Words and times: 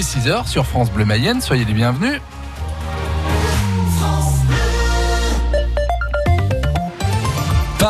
les 0.00 0.06
6h 0.06 0.46
sur 0.46 0.64
France 0.64 0.90
Bleu 0.90 1.04
Mayenne. 1.04 1.42
Soyez 1.42 1.66
les 1.66 1.74
bienvenus. 1.74 2.22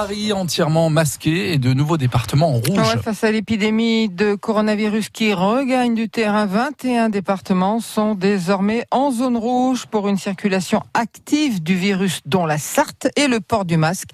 Paris 0.01 0.33
entièrement 0.33 0.89
masqué 0.89 1.53
et 1.53 1.59
de 1.59 1.75
nouveaux 1.75 1.99
départements 1.99 2.55
en 2.55 2.59
rouge. 2.59 2.97
face 3.03 3.23
à 3.23 3.31
l'épidémie 3.31 4.09
de 4.09 4.35
coronavirus 4.35 5.11
qui 5.11 5.35
regagne 5.35 5.95
du 5.95 6.09
terrain, 6.09 6.47
21 6.47 7.11
départements 7.11 7.81
sont 7.81 8.15
désormais 8.15 8.87
en 8.91 9.11
zone 9.11 9.37
rouge 9.37 9.85
pour 9.85 10.09
une 10.09 10.17
circulation 10.17 10.83
active 10.95 11.63
du 11.63 11.77
virus 11.77 12.21
dont 12.25 12.47
la 12.47 12.57
Sarthe 12.57 13.09
et 13.15 13.29
le 13.29 13.41
port 13.41 13.67
du 13.67 13.77
masque 13.77 14.09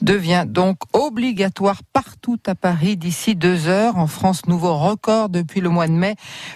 devient 0.00 0.44
donc 0.48 0.78
obligatoire 0.94 1.82
partout 1.92 2.38
à 2.46 2.54
Paris 2.54 2.96
d'ici 2.96 3.34
deux 3.34 3.68
heures. 3.68 3.98
En 3.98 4.06
France, 4.06 4.46
nouveau 4.46 4.74
record 4.74 5.28
depuis 5.28 5.60
le 5.60 5.68
mois 5.68 5.86
de 5.86 5.92
mai. 5.92 6.14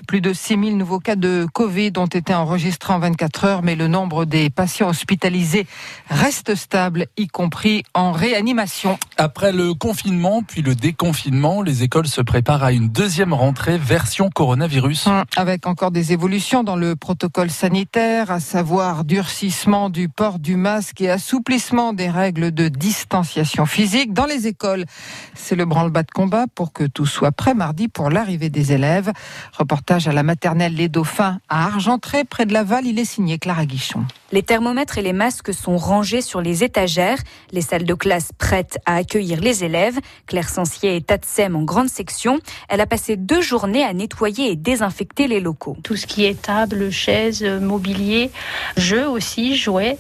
Plus 0.09 0.23
de 0.23 0.33
6000 0.33 0.79
nouveaux 0.79 1.01
cas 1.01 1.17
de 1.17 1.47
Covid 1.53 1.93
ont 1.99 2.07
été 2.07 2.33
enregistrés 2.33 2.95
en 2.95 2.99
24 2.99 3.45
heures, 3.45 3.63
mais 3.63 3.77
le 3.77 3.89
nombre 3.89 4.25
des 4.25 4.49
patients 4.49 4.89
hospitalisés 4.89 5.67
reste 6.09 6.55
stable, 6.55 7.09
y 7.19 7.27
compris 7.27 7.83
en 7.93 8.13
réanimation. 8.13 8.70
Libération. 8.71 9.10
Après 9.23 9.53
le 9.53 9.75
confinement 9.75 10.43
puis 10.43 10.63
le 10.63 10.75
déconfinement, 10.75 11.61
les 11.61 11.83
écoles 11.83 12.07
se 12.07 12.23
préparent 12.23 12.65
à 12.65 12.73
une 12.73 12.89
deuxième 12.89 13.35
rentrée 13.35 13.77
version 13.77 14.31
coronavirus. 14.31 15.09
Hum, 15.09 15.25
avec 15.37 15.67
encore 15.67 15.91
des 15.91 16.15
évolutions 16.15 16.65
dans 16.65 16.75
le 16.75 16.97
protocole 16.97 17.51
sanitaire, 17.51 18.31
à 18.31 18.41
savoir 18.41 19.05
durcissement 19.05 19.91
du 19.91 20.09
port 20.09 20.39
du 20.39 20.57
masque 20.57 21.03
et 21.03 21.11
assouplissement 21.11 21.93
des 21.93 22.09
règles 22.09 22.51
de 22.51 22.69
distanciation 22.69 23.67
physique 23.67 24.15
dans 24.15 24.25
les 24.25 24.47
écoles. 24.47 24.87
C'est 25.35 25.55
le 25.55 25.67
branle-bas 25.67 26.05
de 26.05 26.11
combat 26.13 26.47
pour 26.55 26.73
que 26.73 26.85
tout 26.85 27.05
soit 27.05 27.31
prêt 27.31 27.53
mardi 27.53 27.89
pour 27.89 28.09
l'arrivée 28.09 28.49
des 28.49 28.73
élèves. 28.73 29.13
Reportage 29.53 30.09
à 30.09 30.13
la 30.13 30.23
maternelle 30.23 30.75
Les 30.75 30.89
Dauphins 30.89 31.41
à 31.51 31.67
Argentré, 31.67 32.25
près 32.25 32.47
de 32.47 32.55
Laval. 32.55 32.87
Il 32.87 32.99
est 32.99 33.05
signé 33.05 33.39
Clara 33.39 33.67
Guichon. 33.67 34.07
Les 34.33 34.45
thermomètres 34.45 34.97
et 34.97 35.03
les 35.03 35.13
masques 35.13 35.53
sont 35.53 35.77
rangés 35.77 36.23
sur 36.23 36.41
les 36.41 36.65
étagères. 36.65 37.19
Les 37.53 37.61
salles 37.61 37.85
de 37.85 37.95
classe 37.95 38.31
prête 38.39 38.79
à 38.87 38.95
accueillir 38.95 39.10
les 39.19 39.65
élèves. 39.65 39.99
Claire 40.27 40.49
Sancier 40.49 40.97
est 40.97 41.11
ATSEM 41.11 41.57
en 41.57 41.63
grande 41.63 41.89
section. 41.89 42.39
Elle 42.69 42.81
a 42.81 42.87
passé 42.87 43.17
deux 43.17 43.41
journées 43.41 43.85
à 43.85 43.93
nettoyer 43.93 44.51
et 44.51 44.57
désinfecter 44.57 45.27
les 45.29 45.41
locaux. 45.41 45.77
Tout 45.83 45.97
ce 45.97 46.07
qui 46.07 46.25
est 46.25 46.41
table, 46.41 46.91
chaises, 46.91 47.43
mobilier, 47.43 48.31
jeux 48.77 49.09
aussi, 49.09 49.57
jouets, 49.57 49.99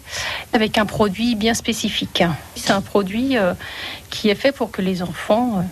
avec 0.52 0.78
un 0.78 0.86
produit 0.86 1.34
bien 1.34 1.54
spécifique. 1.54 2.22
C'est 2.54 2.72
un 2.72 2.80
produit 2.80 3.36
euh, 3.36 3.54
qui 4.10 4.28
est 4.28 4.34
fait 4.34 4.52
pour 4.52 4.70
que 4.70 4.82
les 4.82 5.02
enfants 5.02 5.58
euh, 5.58 5.62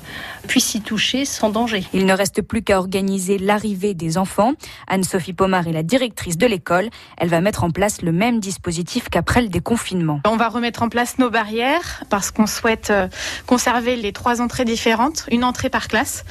puissent 0.47 0.75
y 0.75 0.81
toucher 0.81 1.25
sans 1.25 1.51
danger. 1.51 1.85
Il 1.93 2.07
ne 2.07 2.15
reste 2.15 2.43
plus 2.43 2.63
qu'à 2.63 2.79
organiser 2.79 3.39
l'arrivée 3.39 3.95
des 3.95 4.17
enfants. 4.17 4.55
Anne-Sophie 4.87 5.33
Pomar 5.33 5.67
est 5.69 5.73
la 5.73 5.83
directrice 5.83 6.39
de 6.39 6.47
l'école. 6.47 6.89
Elle 7.17 7.29
va 7.29 7.41
mettre 7.41 7.65
en 7.65 7.71
place 7.71 8.03
le 8.03 8.13
même 8.13 8.41
dispositif 8.41 9.09
qu'après 9.11 9.43
le 9.43 9.49
déconfinement. 9.49 10.21
On 10.25 10.37
va 10.37 10.49
remettre 10.49 10.83
en 10.83 10.89
place 10.89 11.19
nos 11.19 11.31
barrières 11.31 12.05
parce 12.09 12.31
qu'on 12.31 12.47
souhaite 12.47 12.91
euh, 12.91 13.09
conserver 13.47 13.97
les 13.97 14.13
trois 14.13 14.41
entrées 14.41 14.65
différentes, 14.65 15.25
une 15.31 15.45
entrée 15.45 15.71
par 15.71 15.89
classe. 15.89 16.25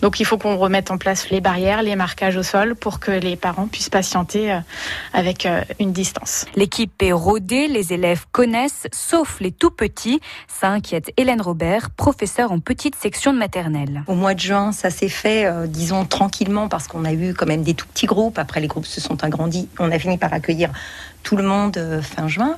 Donc 0.00 0.20
il 0.20 0.26
faut 0.26 0.38
qu'on 0.38 0.56
remette 0.56 0.90
en 0.90 0.98
place 0.98 1.30
les 1.30 1.40
barrières, 1.40 1.82
les 1.82 1.96
marquages 1.96 2.36
au 2.36 2.42
sol 2.42 2.74
pour 2.74 3.00
que 3.00 3.10
les 3.10 3.36
parents 3.36 3.66
puissent 3.66 3.90
patienter 3.90 4.52
euh, 4.52 4.58
avec 5.12 5.46
une 5.78 5.92
distance. 5.92 6.46
L'équipe 6.56 7.02
est 7.02 7.12
rodée, 7.12 7.68
les 7.68 7.92
élèves 7.92 8.26
connaissent, 8.32 8.86
sauf 8.92 9.40
les 9.40 9.52
tout 9.52 9.70
petits. 9.70 10.20
Ça 10.48 10.68
inquiète 10.68 11.12
Hélène 11.16 11.40
Robert, 11.40 11.90
professeur 11.90 12.52
en 12.52 12.60
petite 12.60 12.94
section 12.94 13.32
de 13.32 13.38
maternelle. 13.38 14.02
Au 14.06 14.14
mois 14.14 14.34
de 14.34 14.40
juin, 14.40 14.72
ça 14.72 14.90
s'est 14.90 15.08
fait, 15.08 15.46
euh, 15.46 15.66
disons, 15.66 16.04
tranquillement, 16.04 16.68
parce 16.68 16.88
qu'on 16.88 17.04
a 17.04 17.12
eu 17.12 17.34
quand 17.34 17.46
même 17.46 17.62
des 17.62 17.74
tout 17.74 17.86
petits 17.86 18.06
groupes. 18.06 18.38
Après, 18.38 18.60
les 18.60 18.68
groupes 18.68 18.86
se 18.86 19.00
sont 19.00 19.22
agrandis. 19.24 19.68
On 19.78 19.90
a 19.90 19.98
fini 19.98 20.18
par 20.18 20.32
accueillir 20.32 20.70
tout 21.22 21.36
le 21.36 21.42
monde 21.42 21.76
euh, 21.76 22.02
fin 22.02 22.28
juin. 22.28 22.56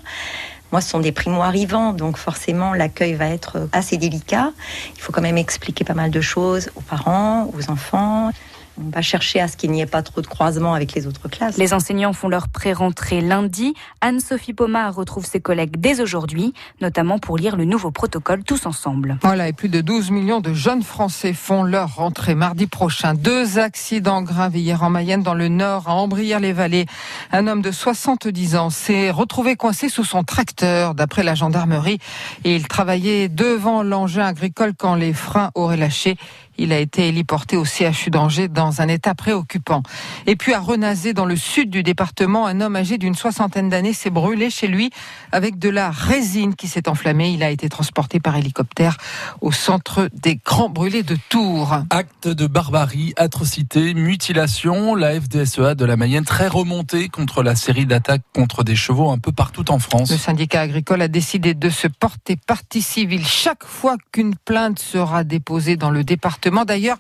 Moi, 0.75 0.81
ce 0.81 0.91
sont 0.91 0.99
des 0.99 1.13
primo-arrivants, 1.13 1.93
donc 1.93 2.17
forcément, 2.17 2.75
l'accueil 2.75 3.15
va 3.15 3.27
être 3.27 3.59
euh, 3.59 3.67
assez 3.71 3.97
délicat. 3.97 4.51
Il 4.97 5.01
faut 5.01 5.13
quand 5.13 5.21
même 5.23 5.39
expliquer 5.39 5.85
pas 5.85 5.95
mal 5.95 6.11
de 6.11 6.21
choses 6.21 6.69
aux 6.75 6.81
parents, 6.81 7.49
aux 7.57 7.71
enfants. 7.71 8.33
On 8.79 8.91
va 8.91 9.03
chercher 9.03 9.41
à 9.41 9.49
ce 9.49 9.57
qu'il 9.57 9.71
n'y 9.71 9.81
ait 9.81 9.87
pas 9.87 10.03
trop 10.03 10.21
de 10.21 10.27
croisement 10.27 10.75
avec 10.75 10.95
les 10.95 11.07
autres 11.07 11.29
classes. 11.29 11.57
Les 11.57 11.73
enseignants 11.73 12.13
font 12.13 12.29
leur 12.29 12.49
pré-rentrée 12.49 13.21
lundi. 13.21 13.75
Anne-Sophie 14.01 14.53
Pomar 14.53 14.95
retrouve 14.95 15.25
ses 15.25 15.41
collègues 15.41 15.77
dès 15.79 16.01
aujourd'hui, 16.01 16.55
notamment 16.81 17.19
pour 17.19 17.37
lire 17.37 17.57
le 17.57 17.65
nouveau 17.65 17.91
protocole 17.91 18.43
tous 18.43 18.67
ensemble. 18.67 19.19
Voilà, 19.23 19.49
et 19.49 19.53
plus 19.53 19.69
de 19.69 19.81
12 19.81 20.11
millions 20.11 20.41
de 20.41 20.53
jeunes 20.53 20.83
Français 20.83 21.33
font 21.33 21.63
leur 21.63 21.95
rentrée 21.95 22.35
mardi 22.35 22.67
prochain. 22.67 23.15
Deux 23.15 23.59
accidents 23.59 24.23
graves 24.23 24.57
hier 24.57 24.83
en 24.83 24.91
Mayenne, 24.91 25.23
dans 25.23 25.35
le 25.35 25.49
nord, 25.49 25.89
à 25.89 25.95
Ambrières-les-Vallées. 25.95 26.87
Un 27.31 27.47
homme 27.47 27.63
de 27.63 27.71
70 27.71 28.57
ans 28.57 28.71
s'est 28.71 29.11
retrouvé 29.11 29.55
coincé 29.57 29.89
sous 29.89 30.05
son 30.05 30.25
tracteur, 30.25 30.95
d'après 30.95 31.23
la 31.23 31.35
gendarmerie, 31.35 31.99
et 32.43 32.57
il 32.57 32.67
travaillait 32.67 33.29
devant 33.29 33.83
l'engin 33.83 34.27
agricole 34.27 34.73
quand 34.77 34.97
les 34.97 35.13
freins 35.13 35.51
auraient 35.55 35.77
lâché. 35.77 36.17
Il 36.57 36.73
a 36.73 36.79
été 36.79 37.09
héliporté 37.09 37.57
au 37.57 37.65
CHU 37.65 38.11
d'Angers 38.11 38.49
dans 38.49 38.81
un 38.81 38.89
état 38.89 39.15
préoccupant. 39.15 39.83
Et 40.27 40.37
puis 40.37 40.55
à 40.55 40.61
Renazé, 40.61 41.13
dans 41.13 41.25
le 41.25 41.37
sud 41.37 41.71
du 41.71 41.83
département, 41.83 42.47
un 42.47 42.61
homme 42.61 42.77
âgé 42.77 42.97
d'une 42.97 43.15
soixantaine 43.15 43.69
d'années 43.69 43.93
s'est 43.93 44.11
brûlé 44.11 44.51
chez 44.51 44.69
lui 44.69 44.91
avec 45.33 45.59
de 45.59 45.69
la 45.69 45.91
résine 45.91 46.55
qui 46.55 46.69
s'est 46.69 46.89
enflammée. 46.89 47.33
Il 47.33 47.43
a 47.43 47.51
été 47.51 47.69
transporté 47.69 48.21
par 48.21 48.37
hélicoptère 48.37 48.97
au 49.41 49.51
centre 49.51 50.09
des 50.13 50.37
grands 50.37 50.69
brûlés 50.69 51.03
de 51.03 51.17
Tours. 51.29 51.77
Acte 51.91 52.29
de 52.29 52.47
barbarie, 52.47 53.15
atrocité, 53.17 53.95
mutilation. 53.95 54.95
La 54.95 55.21
FDSEA 55.21 55.75
de 55.75 55.85
la 55.85 55.97
Mayenne 55.97 56.25
très 56.25 56.47
remontée 56.47 57.09
contre 57.09 57.43
la 57.43 57.57
série 57.57 57.87
d'attaques 57.87 58.23
contre 58.33 58.63
des 58.63 58.77
chevaux 58.77 59.11
un 59.11 59.19
peu 59.19 59.33
partout 59.33 59.71
en 59.71 59.81
France. 59.81 60.11
Le 60.11 60.17
syndicat 60.17 60.61
agricole 60.61 61.03
a 61.03 61.09
décidé 61.09 61.55
de 61.55 61.69
se 61.69 61.89
porter 61.89 62.37
partie 62.37 62.83
civile 62.83 63.27
chaque 63.27 63.65
fois 63.65 63.97
qu'une 64.13 64.37
plainte 64.37 64.79
sera 64.79 65.25
déposée 65.25 65.77
dans 65.77 65.91
le 65.91 66.05
département 66.05 66.44
D'ailleurs, 66.67 66.99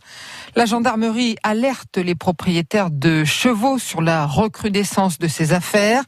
la 0.57 0.67
gendarmerie 0.67 1.37
alerte 1.43 1.99
les 1.99 2.15
propriétaires 2.15 2.91
de 2.91 3.25
chevaux 3.25 3.79
sur 3.79 4.01
la 4.01 4.27
recrudescence 4.27 5.19
de 5.19 5.29
ces 5.29 5.53
affaires. 5.53 6.03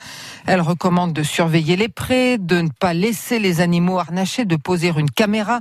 Elle 0.46 0.60
recommande 0.60 1.12
de 1.12 1.22
surveiller 1.22 1.76
les 1.76 1.88
prés, 1.88 2.38
de 2.38 2.60
ne 2.60 2.68
pas 2.68 2.94
laisser 2.94 3.38
les 3.38 3.60
animaux 3.60 3.98
harnachés, 3.98 4.44
de 4.44 4.56
poser 4.56 4.92
une 4.96 5.10
caméra, 5.10 5.60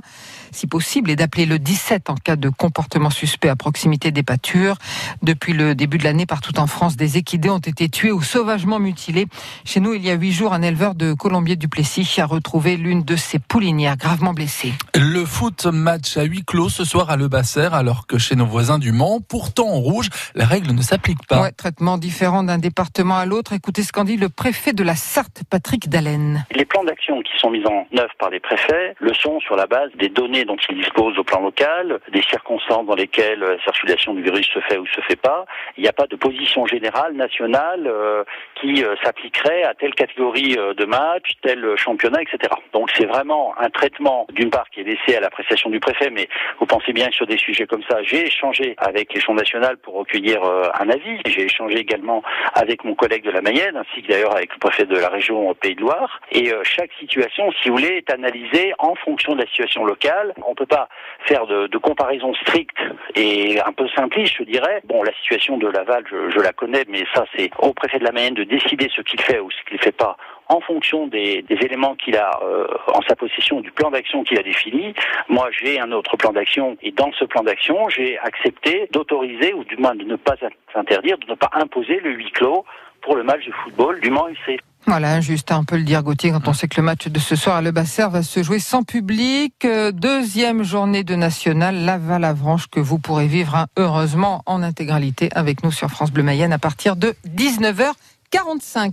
si 0.52 0.66
possible, 0.66 1.10
et 1.10 1.16
d'appeler 1.16 1.46
le 1.46 1.58
17 1.58 2.10
en 2.10 2.14
cas 2.14 2.36
de 2.36 2.48
comportement 2.48 3.10
suspect 3.10 3.48
à 3.48 3.56
proximité 3.56 4.10
des 4.10 4.22
pâtures. 4.22 4.76
Depuis 5.22 5.52
le 5.52 5.74
début 5.74 5.98
de 5.98 6.04
l'année, 6.04 6.26
partout 6.26 6.58
en 6.58 6.66
France, 6.66 6.96
des 6.96 7.16
équidés 7.16 7.50
ont 7.50 7.58
été 7.58 7.88
tués 7.88 8.12
ou 8.12 8.22
sauvagement 8.22 8.78
mutilés. 8.78 9.26
Chez 9.64 9.80
nous, 9.80 9.94
il 9.94 10.04
y 10.04 10.10
a 10.10 10.14
huit 10.14 10.32
jours, 10.32 10.52
un 10.54 10.62
éleveur 10.62 10.94
de 10.94 11.12
Colombier 11.12 11.56
du 11.56 11.68
Plessis 11.68 12.08
a 12.18 12.26
retrouvé 12.26 12.76
l'une 12.76 13.02
de 13.02 13.16
ses 13.16 13.38
poulinières 13.38 13.96
gravement 13.96 14.32
blessée. 14.32 14.72
Le 14.94 15.24
foot 15.24 15.66
match 15.66 16.16
à 16.16 16.22
huis 16.22 16.44
clos 16.44 16.68
ce 16.68 16.84
soir 16.84 17.10
à 17.10 17.16
Le 17.16 17.28
Basset 17.28 17.65
alors 17.74 18.06
que 18.06 18.18
chez 18.18 18.36
nos 18.36 18.46
voisins 18.46 18.78
du 18.78 18.92
Mans, 18.92 19.20
pourtant 19.20 19.68
en 19.68 19.80
rouge, 19.80 20.08
la 20.34 20.44
règle 20.44 20.72
ne 20.72 20.82
s'applique 20.82 21.26
pas. 21.28 21.50
traitement 21.52 21.98
différent 21.98 22.42
d'un 22.42 22.58
département 22.58 23.16
à 23.16 23.26
l'autre. 23.26 23.52
Écoutez 23.52 23.82
ce 23.82 23.92
qu'en 23.92 24.04
dit 24.04 24.16
le 24.16 24.28
préfet 24.28 24.72
de 24.72 24.82
la 24.82 24.94
Sarthe, 24.94 25.42
Patrick 25.50 25.88
Dallène. 25.88 26.44
Les 26.50 26.64
plans 26.64 26.84
d'action 26.84 27.22
qui 27.22 27.32
sont 27.38 27.50
mis 27.50 27.64
en 27.66 27.86
œuvre 27.98 28.14
par 28.18 28.30
les 28.30 28.40
préfets 28.40 28.94
le 29.00 29.14
sont 29.14 29.40
sur 29.40 29.56
la 29.56 29.66
base 29.66 29.90
des 29.98 30.08
données 30.08 30.44
dont 30.44 30.56
ils 30.68 30.76
disposent 30.76 31.18
au 31.18 31.24
plan 31.24 31.40
local, 31.40 31.98
des 32.12 32.22
circonstances 32.22 32.86
dans 32.86 32.94
lesquelles 32.94 33.40
la 33.40 33.62
circulation 33.62 34.14
du 34.14 34.22
virus 34.22 34.46
se 34.52 34.60
fait 34.60 34.78
ou 34.78 34.86
se 34.86 35.00
fait 35.02 35.16
pas. 35.16 35.44
Il 35.76 35.82
n'y 35.82 35.88
a 35.88 35.92
pas 35.92 36.06
de 36.06 36.16
position 36.16 36.66
générale 36.66 37.14
nationale 37.14 37.86
euh, 37.86 38.24
qui 38.60 38.84
euh, 38.84 38.94
s'appliquerait 39.02 39.64
à 39.64 39.74
telle 39.74 39.94
catégorie 39.94 40.56
euh, 40.58 40.74
de 40.74 40.84
match, 40.84 41.32
tel 41.42 41.64
championnat, 41.76 42.22
etc. 42.22 42.52
Donc 42.72 42.90
c'est 42.94 43.06
vraiment 43.06 43.54
un 43.58 43.70
traitement 43.70 44.26
d'une 44.32 44.50
part 44.50 44.68
qui 44.70 44.80
est 44.80 44.84
laissé 44.84 45.16
à 45.16 45.20
l'appréciation 45.20 45.70
du 45.70 45.80
préfet, 45.80 46.10
mais 46.10 46.28
vous 46.60 46.66
pensez 46.66 46.92
bien 46.92 47.08
que 47.08 47.14
sur 47.14 47.26
des 47.26 47.38
sujets 47.38 47.55
j'ai 48.02 48.26
échangé 48.26 48.74
avec 48.78 49.12
les 49.14 49.20
champs 49.20 49.34
nationales 49.34 49.76
pour 49.78 49.94
recueillir 49.94 50.42
euh, 50.44 50.68
un 50.78 50.88
avis. 50.90 51.20
J'ai 51.26 51.42
échangé 51.42 51.78
également 51.78 52.22
avec 52.54 52.84
mon 52.84 52.94
collègue 52.94 53.24
de 53.24 53.30
la 53.30 53.40
Mayenne, 53.40 53.76
ainsi 53.76 54.02
que 54.02 54.08
d'ailleurs 54.08 54.34
avec 54.34 54.52
le 54.52 54.58
préfet 54.58 54.84
de 54.84 54.96
la 54.96 55.08
région 55.08 55.54
Pays 55.54 55.74
de 55.74 55.80
Loire. 55.80 56.20
Et 56.32 56.52
euh, 56.52 56.62
chaque 56.64 56.90
situation, 56.98 57.50
si 57.62 57.68
vous 57.68 57.76
voulez, 57.76 57.96
est 57.96 58.10
analysée 58.10 58.72
en 58.78 58.94
fonction 58.94 59.34
de 59.34 59.40
la 59.40 59.46
situation 59.46 59.84
locale. 59.84 60.34
On 60.44 60.50
ne 60.50 60.54
peut 60.54 60.66
pas 60.66 60.88
faire 61.26 61.46
de, 61.46 61.76
comparaison 61.78 62.34
stricte 62.34 62.78
et 63.14 63.60
un 63.60 63.72
peu 63.72 63.86
simpliste, 63.94 64.34
je 64.38 64.42
dirais. 64.42 64.80
Bon, 64.84 65.02
la 65.02 65.12
situation 65.14 65.56
de 65.56 65.68
Laval, 65.68 66.04
je 66.10 66.40
la 66.40 66.52
connais, 66.52 66.84
mais 66.88 67.04
ça, 67.14 67.24
c'est 67.36 67.50
au 67.58 67.72
préfet 67.72 67.98
de 67.98 68.04
la 68.04 68.12
Mayenne 68.12 68.34
de 68.34 68.44
décider 68.44 68.88
ce 68.94 69.02
qu'il 69.02 69.20
fait 69.20 69.38
ou 69.38 69.50
ce 69.50 69.56
qu'il 69.68 69.76
ne 69.76 69.82
fait 69.82 69.96
pas 69.96 70.16
en 70.48 70.60
fonction 70.60 71.06
des, 71.06 71.44
éléments 71.48 71.94
qu'il 71.96 72.16
a 72.16 72.38
euh, 72.42 72.66
en 72.92 73.00
sa 73.08 73.16
possession, 73.16 73.60
du 73.60 73.70
plan 73.72 73.90
d'action 73.90 74.22
qu'il 74.24 74.38
a 74.38 74.42
défini. 74.42 74.94
Moi, 75.28 75.48
j'ai 75.60 75.80
un 75.80 75.92
autre 75.92 76.16
plan 76.16 76.32
d'action 76.32 76.76
et 76.82 76.92
dans 76.92 77.10
ce 77.18 77.24
plan 77.24 77.42
d'action, 77.42 77.88
j'ai 77.88 78.18
accepté 78.18 78.88
d'autoriser 78.92 79.54
ou 79.54 79.64
du 79.64 79.76
moins 79.76 79.94
de 79.94 80.04
ne 80.04 80.16
pas 80.16 80.34
interdire, 80.74 81.18
de 81.18 81.30
ne 81.30 81.34
pas 81.34 81.50
imposer 81.54 82.00
le 82.00 82.12
huis 82.12 82.30
clos 82.30 82.64
pour 83.02 83.16
le 83.16 83.22
match 83.22 83.44
de 83.46 83.52
football 83.52 84.00
du 84.00 84.10
Mans 84.10 84.28
UC. 84.28 84.60
Voilà, 84.88 85.20
juste 85.20 85.50
un 85.50 85.64
peu 85.64 85.76
le 85.76 85.82
dire 85.82 86.04
Gauthier 86.04 86.30
quand 86.30 86.46
on 86.46 86.52
sait 86.52 86.68
que 86.68 86.80
le 86.80 86.84
match 86.84 87.08
de 87.08 87.18
ce 87.18 87.34
soir 87.34 87.56
à 87.56 87.62
Le 87.62 87.72
Basser 87.72 88.06
va 88.08 88.22
se 88.22 88.42
jouer 88.44 88.60
sans 88.60 88.84
public. 88.84 89.64
Euh, 89.64 89.90
deuxième 89.90 90.62
journée 90.62 91.02
de 91.02 91.16
national, 91.16 91.84
Laval-Avranches 91.84 92.68
que 92.68 92.78
vous 92.78 93.00
pourrez 93.00 93.26
vivre 93.26 93.56
hein, 93.56 93.66
heureusement 93.76 94.42
en 94.46 94.62
intégralité 94.62 95.28
avec 95.34 95.64
nous 95.64 95.72
sur 95.72 95.88
France 95.88 96.12
Bleu 96.12 96.22
Mayenne 96.22 96.52
à 96.52 96.58
partir 96.58 96.94
de 96.94 97.14
19h45. 97.26 98.92